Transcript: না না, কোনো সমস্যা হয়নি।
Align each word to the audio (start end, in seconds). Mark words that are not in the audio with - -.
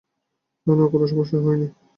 না 0.67 0.73
না, 0.79 0.85
কোনো 0.87 1.05
সমস্যা 1.07 1.37
হয়নি। 1.39 1.67